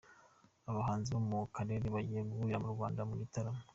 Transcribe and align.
Abahanzi 0.69 1.07
bo 1.13 1.21
mu 1.29 1.39
karere 1.55 1.85
bagiye 1.95 2.21
guhurira 2.29 2.61
mu 2.63 2.69
Rwanda 2.75 3.01
mu 3.09 3.15
gitaramo 3.21 3.61